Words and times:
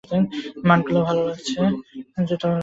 মাঠগুলো 0.67 0.99
ভালো 1.07 1.21
লাগছে? 1.27 1.59